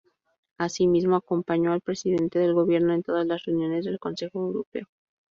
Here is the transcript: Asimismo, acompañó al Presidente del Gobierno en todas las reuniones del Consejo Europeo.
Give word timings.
Asimismo, 0.57 1.15
acompañó 1.15 1.73
al 1.73 1.81
Presidente 1.81 2.39
del 2.39 2.55
Gobierno 2.55 2.91
en 2.95 3.03
todas 3.03 3.27
las 3.27 3.45
reuniones 3.45 3.85
del 3.85 3.99
Consejo 3.99 4.39
Europeo. 4.39 4.85